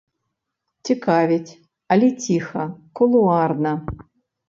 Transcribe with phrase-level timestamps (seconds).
[0.89, 1.55] Цікавіць,
[1.93, 2.67] але ціха,
[3.01, 3.79] кулуарна.